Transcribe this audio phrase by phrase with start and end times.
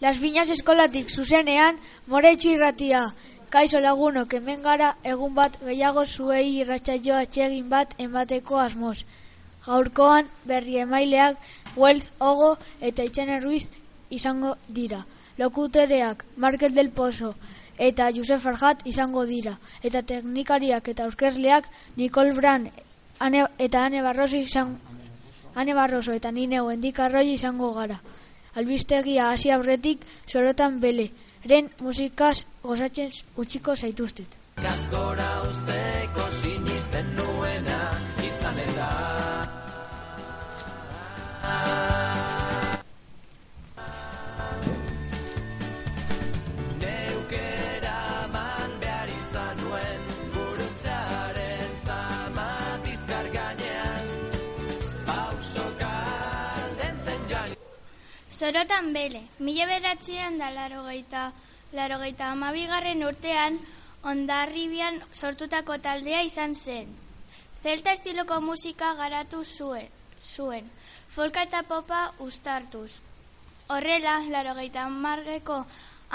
[0.00, 3.00] Las Viñas eskolatik zuzenean, moretxu irratia.
[3.50, 8.98] Kaixo lagunok hemen gara egun bat gehiago zuei irratsaioa atsegin bat emateko asmoz.
[9.64, 11.36] Gaurkoan berri emaileak
[11.76, 13.70] Wealth Ogo eta Itxene Ruiz
[14.10, 15.00] izango dira.
[15.38, 17.34] Lokutoreak Markel del Pozo
[17.76, 19.56] eta Josef Farhat izango dira.
[19.82, 22.70] Eta teknikariak eta aurkezleak Nicole Brand
[23.18, 24.78] Ane, eta Ane Barroso izan,
[25.56, 27.98] Ane Barroso eta nine Wendikarroi izango gara.
[28.56, 31.10] Albistegia hasi aurretik sorotan bele.
[31.48, 34.38] Ren musikaz gozatzen utziko zaituztet.
[34.58, 37.14] Gazgora usteko sinisten
[58.38, 61.32] Zorotan bele, mila beratzean da larogeita,
[61.74, 63.56] larogeita amabigarren urtean
[64.06, 66.92] ondarribian sortutako taldea izan zen.
[67.58, 69.88] Zelta estiloko musika garatu zuen,
[70.22, 70.70] zuen
[71.08, 73.00] folka eta popa ustartuz.
[73.74, 75.58] Horrela, larogeita amargeko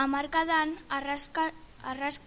[0.06, 1.50] amarkadan arraska,
[1.84, 2.22] arras,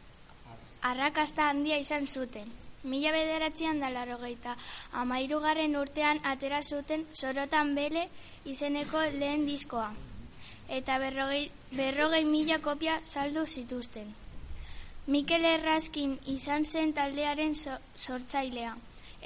[0.92, 2.65] arrakasta handia izan zuten.
[2.86, 4.52] Mila bederatzean da larogeita
[5.00, 8.04] amairugarren urtean atera zuten sorotan bele
[8.52, 9.88] izeneko lehen diskoa.
[10.76, 14.14] Eta berrogei, berrogei mila kopia saldu zituzten.
[15.06, 18.76] Mikel Erraskin izan zen taldearen so, sortzailea.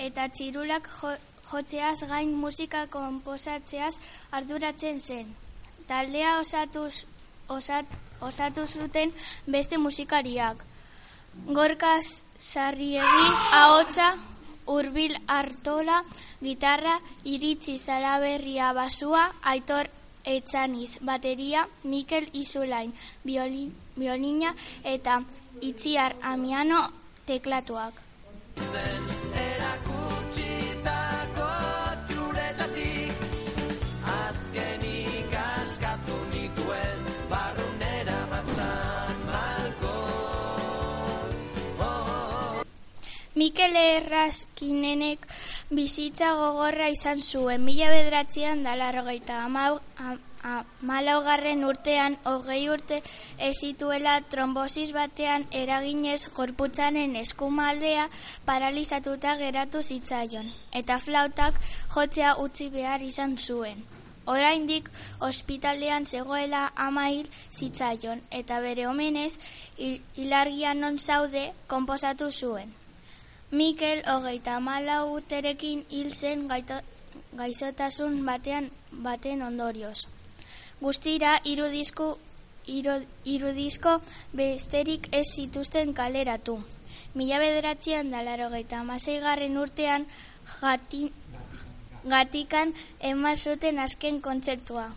[0.07, 1.13] Eta txirulak jo,
[1.51, 3.95] jotzeaz gain musika konposatzeaz
[4.41, 5.33] arduratzen zen.
[5.89, 7.05] Taldea osatuz,
[7.49, 9.13] osat, osatu zuten
[9.47, 10.70] beste musikariak.
[11.47, 14.15] Gorkaz Sarriegi, ahotsa,
[14.67, 16.05] Urbil Artola,
[16.41, 19.91] gitarra, Iritzi Zalaberria basua, Aitor
[20.25, 22.93] Etxaniz bateria, Mikel Izulain
[23.25, 24.55] violin, violina
[24.85, 25.23] eta
[25.61, 26.87] Itziar Amiano
[27.27, 27.95] teklatuak.
[43.41, 45.23] Mikel Erraskinenek
[45.73, 49.39] bizitza gogorra izan zuen, mila bederatzean da larrogeita
[50.91, 52.99] malaugarren urtean, hogei urte
[53.47, 58.05] ez zituela trombosis batean eraginez gorputzaren eskumaldea
[58.51, 60.51] paralizatuta geratu zitzaion,
[60.83, 61.57] eta flautak
[61.95, 63.81] jotzea utzi behar izan zuen.
[64.35, 64.91] Oraindik
[65.31, 69.33] ospitalean zegoela amail zitzaion, eta bere omenez
[69.79, 72.80] hilargian non zaude konposatu zuen.
[73.51, 76.77] Mikel hogeita malau urterekin hil zen gaito,
[77.35, 78.71] gaizotasun batean
[79.07, 80.07] baten ondorioz.
[80.81, 82.07] Guztira irudizko,
[83.35, 83.97] irudizko
[84.33, 86.61] besterik ez zituzten kaleratu.
[87.15, 88.85] Mila bederatzean da larogeita
[89.27, 90.07] garren urtean
[90.61, 91.11] jati,
[92.05, 94.91] gatikan eman zuten azken kontzertua.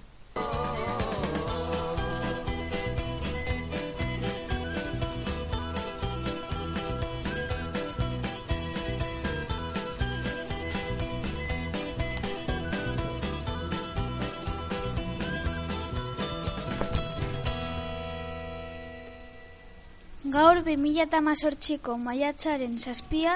[20.34, 23.34] Gaur 2018ko maiatzaren zazpia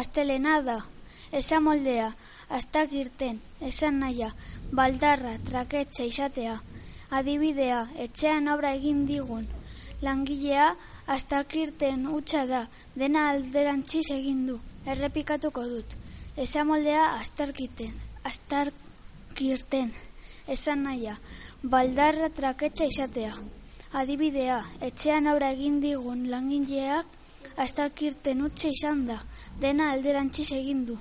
[0.00, 0.80] astelena da.
[1.40, 2.08] Esan moldea,
[2.58, 3.36] astak irten,
[3.68, 4.32] esan naia,
[4.80, 6.56] baldarra, traketxe izatea,
[7.18, 9.46] adibidea, etxean obra egin digun.
[10.02, 10.66] Langilea,
[11.18, 12.64] astak irten utxa da,
[12.96, 14.58] dena alderantziz egin du,
[14.90, 15.96] errepikatuko dut.
[16.48, 17.94] Esan moldea, astarkiten,
[18.32, 19.94] astarkirten,
[20.58, 21.14] esan naia,
[21.62, 23.38] baldarra, traketxe izatea.
[23.90, 27.16] Adibidea, etxean obra egin digun langileak
[27.58, 29.16] astakirten utxe izan da,
[29.64, 30.98] dena alderantziz egin du.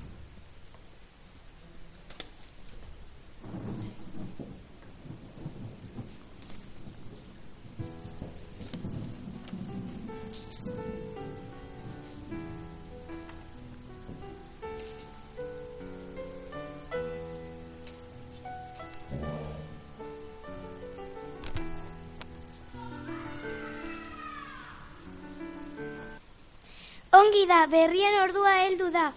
[27.50, 29.10] Da, berrien ordua heldu da.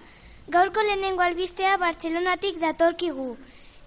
[0.55, 3.37] Gaurko lehenengo albistea Bartzelonatik datorkigu.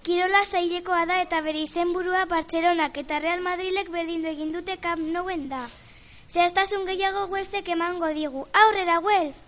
[0.05, 5.49] Kirola zailekoa da eta bere izenburua Bartzelonak eta Real Madrilek berdindu egin dute Camp Nouen
[5.49, 5.63] da.
[6.29, 8.45] Zehaztasun gehiago Guelfek emango digu.
[8.65, 9.41] Aurrera, Guelf!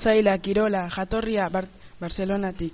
[0.00, 1.66] Zaila, Kirola, jatorria Bar
[2.00, 2.72] Barcelonatik.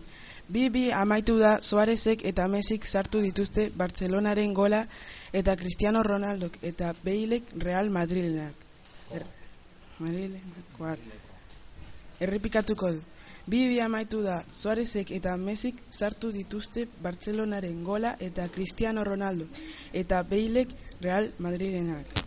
[0.49, 4.84] Bi bi amaitu da Suarezek eta Mesik sartu dituzte Barcelonaren gola
[5.32, 8.55] eta Cristiano Ronaldok eta Beilek Real Madrilenak.
[9.11, 9.25] Er,
[9.99, 11.02] Madrilenakoak.
[12.20, 13.02] Errepikatuko du.
[13.46, 19.50] Bi bi amaitu da Suarezek eta Mesik sartu dituzte Barcelonaren gola eta Cristiano Ronaldo
[19.93, 20.70] eta Beilek
[21.00, 22.25] Real Madrilenak.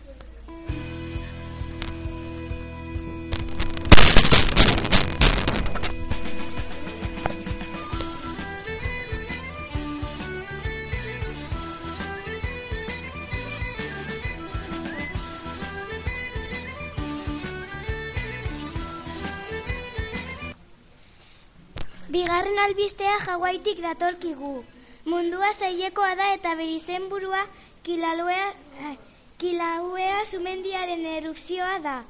[22.10, 24.64] Bigarren albistea Hawaiitik datorkigu.
[25.06, 27.42] Mundua zailekoa da eta bere izenburua
[27.86, 28.48] Kilauea,
[28.88, 28.96] eh,
[29.38, 32.00] Kilauea sumendiaren erupzioa da.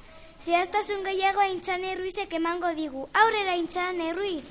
[0.41, 3.03] Zehaztasun gehiago aintzane Ruizek emango digu.
[3.13, 4.47] Aurrera aintzane Ruiz!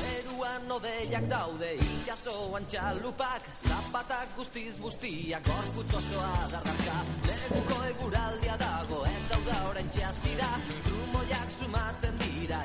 [0.00, 6.98] Zeruan odeiak daude itxasoan txalupak Zapatak guztiz bustiak gorputz osoa darraka
[7.28, 10.50] Neguko eguraldia dago eta uda orain txasira
[10.88, 12.64] Trumoiak sumatzen dira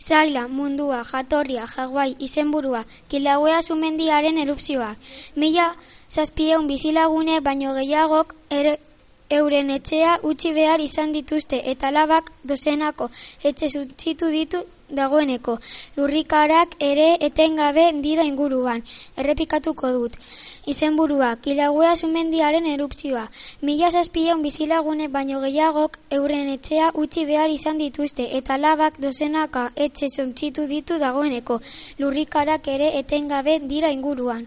[0.00, 4.96] Zaila, mundua, jatorria, jaguai, izenburua, kilauea sumendiaren erupzioak.
[5.36, 5.74] Mila
[6.08, 8.78] zazpieun bizilagune baino gehiagok ere,
[9.30, 13.10] euren etxea utzi behar izan dituzte eta labak dozenako
[13.50, 15.58] etxe zutzitu ditu dagoeneko.
[15.96, 18.82] Lurrikarak ere etengabe dira inguruan.
[19.16, 20.16] Errepikatuko dut.
[20.66, 23.24] Izenburua, kilauea sumendiaren erupzioa.
[23.62, 30.10] Mila zazpieun bizilagune baino gehiagok euren etxea utzi behar izan dituzte eta labak dozenaka etxe
[30.10, 31.60] zutzitu ditu dagoeneko.
[31.98, 34.46] Lurrikarak ere etengabe dira inguruan.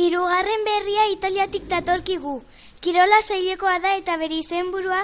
[0.00, 2.38] Hirugarren berria Italiatik datorkigu.
[2.80, 5.00] Kirola zailekoa da eta bere izenburua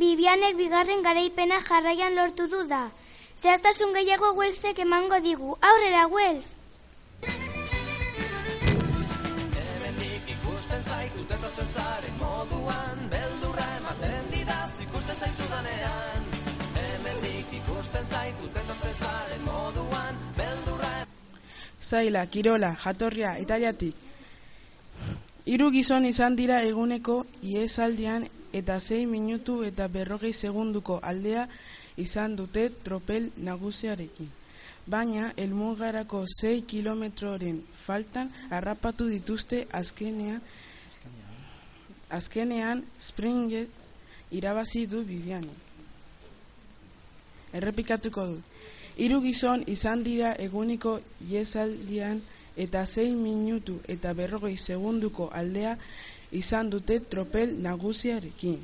[0.00, 2.80] Bibianek bigarren garaipena jarraian lortu du da.
[3.36, 5.54] Zehaztasun gehiago Guelfek emango digu.
[5.70, 6.50] Aurrera, Guelf!
[9.62, 16.30] Hemendik ikusten zaitut etortzen zaren moduan Beldurra ematen didaz ikusten zaitudanean
[16.82, 20.94] Hemendik ikusten zaitut etortzen zaren moduan Beldurra
[21.92, 24.11] Zaila, Kirola, jatorria, Italiatik.
[25.52, 27.14] Hiru gizon izan dira eguneko
[27.44, 28.22] iesaldian
[28.56, 31.42] eta sei minutu eta berrogei segunduko aldea
[32.00, 34.30] izan dute tropel nagusiarekin.
[34.86, 40.40] Baina, elmugarako 6 kilometroren faltan harrapatu dituzte azkenean,
[42.08, 43.68] azkenean Springet
[44.32, 45.60] irabazi du Bibianek.
[47.60, 48.62] Errepikatuko dut.
[48.96, 52.24] Hiru gizon izan dira eguniko iesaldian
[52.56, 55.76] eta 6 minutu eta berrogei segunduko aldea
[56.32, 58.58] izan dute tropel nagusiarekin.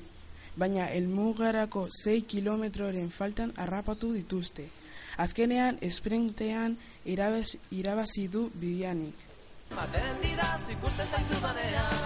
[0.57, 4.69] Baina elmugarako 6 kilometroren faltan harrapatu dituzte.
[5.17, 9.29] Azkenean esprintean irabazi, irabazi du Bibianik.
[9.71, 11.98] ematen didaz ikusten zaitudanean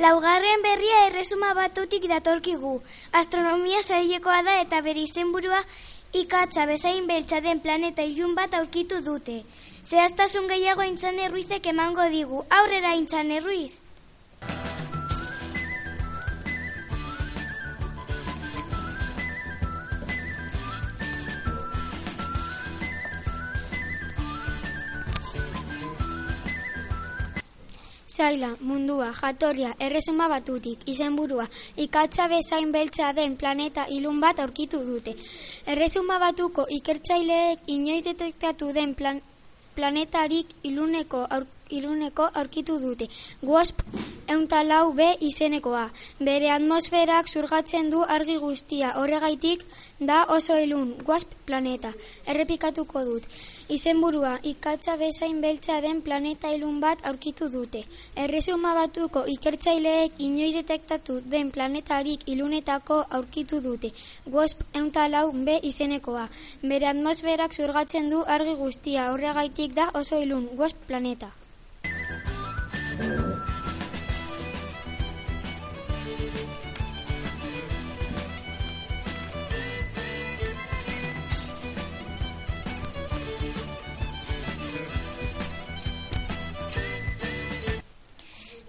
[0.00, 2.70] Laugarren berria erresuma batutik datorkigu.
[3.20, 5.58] Astronomia zailekoa da eta bere izenburua
[6.16, 9.42] ikatza bezain beltza den planeta ilun bat aurkitu dute.
[9.84, 12.40] Zehaztasun gehiago intzane Ruizek emango digu.
[12.48, 13.74] Aurrera intzane Ruiz!
[28.20, 31.46] Zaila, mundua, jatorria, erresuma batutik, izenburua,
[31.80, 35.14] ikatza bezain beltza den planeta ilun bat aurkitu dute.
[35.74, 39.22] Erresuma batuko ikertzaileek inoiz detektatu den plan,
[39.72, 43.08] planetarik iluneko, aur, iluneko aurkitu dute.
[43.42, 43.82] WASP
[44.30, 45.88] euntalau B izenekoa.
[46.20, 49.64] Bere atmosferak zurgatzen du argi guztia, horregaitik
[49.98, 51.90] da oso ilun, guasp planeta.
[52.26, 53.26] Errepikatuko dut.
[53.76, 57.82] Izenburua, ikatza bezain beltza den planeta ilun bat aurkitu dute.
[58.24, 63.92] Erresuma batuko ikertzaileek inoiz detektatu den planetarik ilunetako aurkitu dute.
[64.26, 66.28] Guasp euntalau B izenekoa.
[66.62, 71.39] Bere atmosferak zurgatzen du argi guztia, horregaitik da oso ilun, guasp planeta.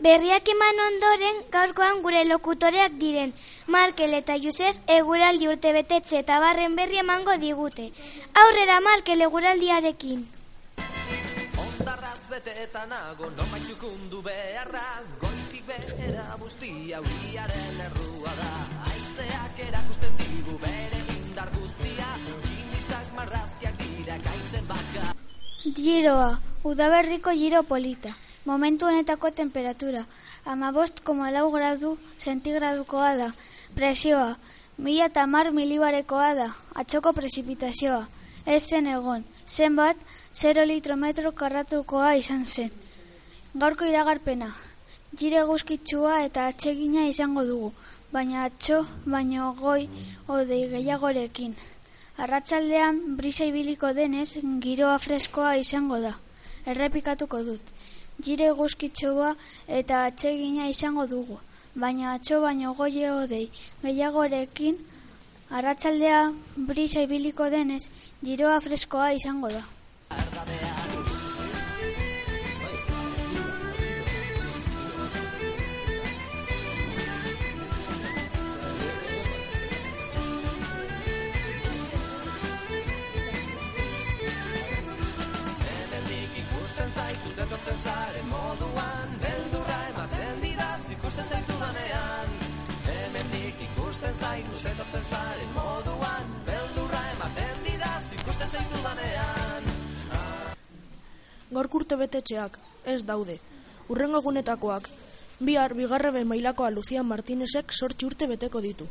[0.02, 3.34] Berriak eman ondoren gaurkoan gure lokutoreak diren.
[3.68, 7.90] Markel eta Josef eguraldi urte betetxe eta barren berri emango digute.
[8.44, 10.30] Aurrera Markel eguraldiarekin.
[12.62, 18.50] Beteta nago, non txukundu beharra, goitik behera bustia, uriaren errua da.
[18.92, 22.12] Aizeak erakusten digu bere indar guztia,
[22.46, 25.10] tximistak marraziak dira gaitzen baka.
[25.80, 26.30] Giroa,
[26.62, 28.14] udaberriko giro polita.
[28.46, 30.06] Momentu honetako temperatura,
[30.46, 33.34] amabost koma lau gradu zentigradukoa da.
[33.74, 34.38] Presioa,
[34.78, 36.52] mila eta mar milibarekoa da.
[36.78, 38.06] Atxoko prezipitazioa,
[38.46, 39.26] ez zen egon.
[39.50, 39.98] Zenbat,
[40.34, 42.70] 0 litro metro karratukoa izan zen.
[43.54, 44.54] Gaurko iragarpena,
[45.20, 47.72] gire guzkitsua eta atsegina izango dugu,
[48.14, 49.90] baina atxo, baino goi,
[50.32, 51.58] odei gehiagorekin.
[52.18, 56.14] Arratsaldean brisa ibiliko denez, giroa freskoa izango da.
[56.66, 57.74] Errepikatuko dut.
[58.24, 59.36] Gire guzkitsua
[59.68, 61.42] eta atsegina izango dugu,
[61.76, 63.50] baina atxo baino goie odei
[63.84, 64.80] gehiagorekin,
[65.52, 66.24] arratsaldea
[66.56, 67.84] brisa ibiliko denez,
[68.24, 69.68] giroa freskoa izango da.
[101.52, 103.34] Gaurko urte betetxeak, ez daude.
[103.92, 104.86] Urrengo egunetakoak,
[105.44, 108.88] bihar bigarrebe mailakoa Lucian Martinezek sortzi urte beteko ditu.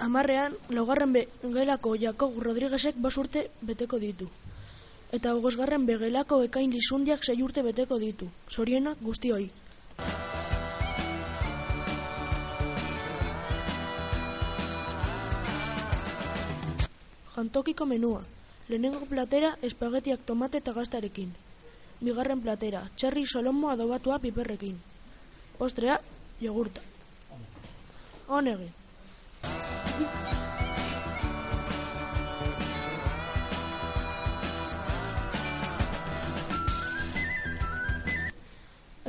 [0.00, 4.26] Amarrean, laugarren be gelako Jakob Rodriguezek bas urte beteko ditu.
[5.12, 8.30] Eta bosgarren begelako ekain lizundiak sei urte beteko ditu.
[8.50, 9.50] Zorienak guztioi.
[17.36, 18.26] Jantokiko menua.
[18.70, 21.30] Lehenengo platera espagetiak tomate eta gaztarekin.
[22.06, 24.76] Bigarren platera, txerri solomo adobatua piperrekin.
[25.58, 25.96] Postrea,
[26.38, 26.84] jogurta.
[28.28, 28.70] Honegin.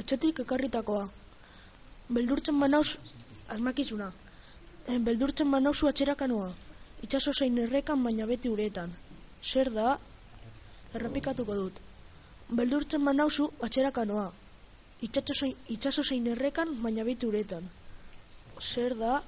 [0.01, 1.05] Etxetik ekarritakoa.
[2.09, 2.97] Beldurtzen banauz,
[3.47, 4.09] asmakizuna.
[4.87, 6.49] Eh, Beldurtzen banauzu atxerakanoa.
[7.05, 8.97] Itxaso zein errekan baina beti uretan.
[9.41, 9.97] Zer da?
[10.93, 11.79] Errepikatuko dut.
[12.49, 14.29] Beldurtzen banauzu atxerakanoa.
[15.01, 17.69] Itxaso itxaso zein errekan baina beti uretan.
[18.61, 19.21] Zer da?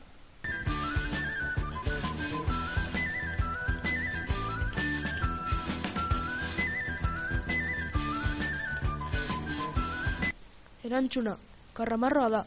[10.84, 11.38] Erantzuna,
[11.74, 12.43] karramarroa da.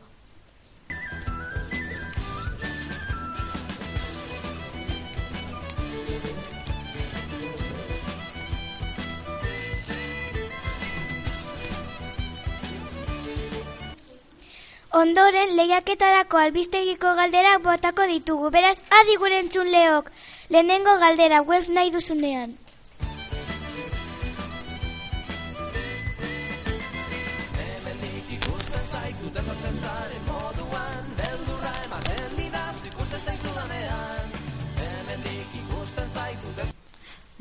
[14.96, 18.48] Ondoren, lehiaketarako albistegiko galderak botako ditugu.
[18.54, 20.06] Beraz, adi gure entzun leok.
[20.48, 22.54] Lehenengo galdera, web nahi duzunean.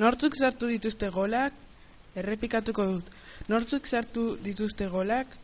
[0.03, 1.55] Nortzuk sartu dituzte golak?
[2.19, 3.15] Errepikatuko dut.
[3.47, 5.39] Nortzuk sartu dituzte golak?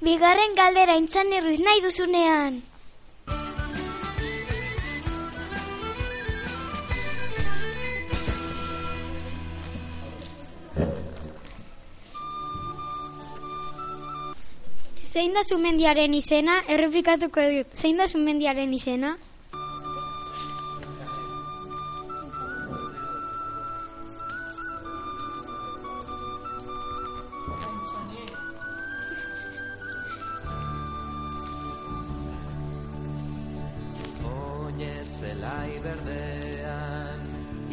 [0.00, 2.54] Bigarren galdera intzan erruiz nahi duzunean.
[15.10, 16.54] Zein da zumendiaren izena?
[16.70, 17.74] Errepikatuko dut.
[17.76, 19.18] Zein da zumendiaren izena?
[35.84, 37.20] Berdean,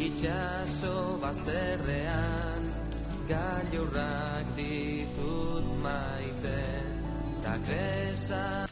[0.06, 2.62] itxaso bazterrean,
[3.28, 6.88] gailurrak ditut maiten,
[7.42, 8.68] ta kresa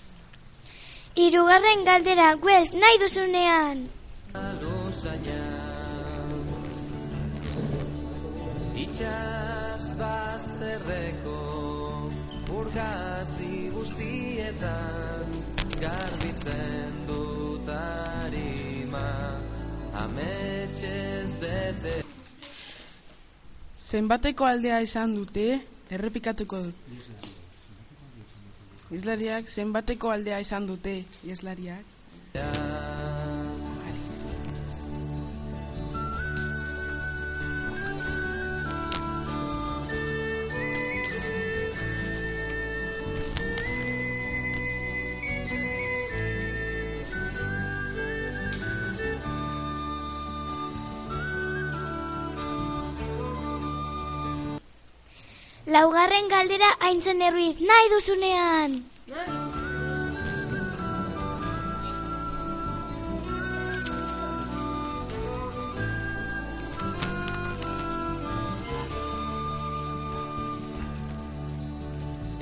[1.16, 3.78] Hirugarren galdera, guez, nahi duzunean.
[4.60, 5.44] luzaina.
[8.84, 11.25] Itxas bazterreko,
[12.76, 15.30] urgazi guztietan,
[15.80, 19.06] garbitzen dut harima,
[20.04, 21.94] ametxez bete.
[23.76, 25.48] Zenbateko aldea izan dute,
[25.88, 26.76] errepikatuko dut.
[28.92, 31.94] Izlariak, zenbateko aldea izan dute, izlariak.
[55.66, 58.76] Laugarren galdera aintzen erruiz nahi duzunean.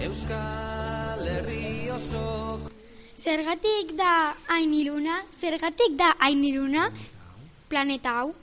[0.04, 2.68] Euskal Herri osok
[3.16, 5.22] Zergatik da hain iluna?
[5.32, 6.90] Zergatik da hain iluna?
[7.72, 8.34] Planeta hau?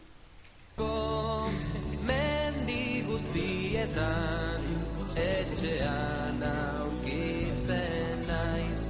[5.21, 8.81] Etxean aurkitzen naiz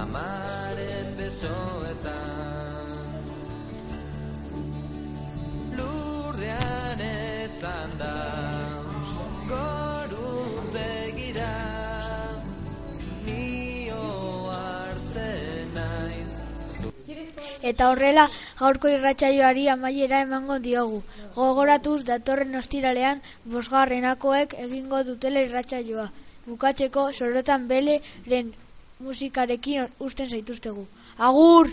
[0.00, 2.92] amaren besoetan.
[5.78, 8.14] Lurrean etzan da
[9.50, 11.52] goruz begira
[13.26, 14.02] nio
[14.54, 16.32] hartzen naiz.
[17.62, 21.02] Eta horrela, gaurko irratsaioari amaiera emango diogu.
[21.36, 23.22] Gogoratuz datorren ostiralean
[23.54, 26.10] bosgarrenakoek egingo dutela irratsaioa.
[26.46, 28.52] Bukatzeko sorotan beleren
[29.00, 30.86] musikarekin usten zaituztegu.
[31.18, 31.72] Agur!